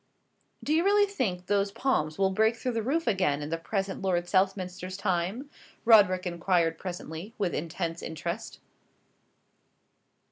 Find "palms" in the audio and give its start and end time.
1.71-2.17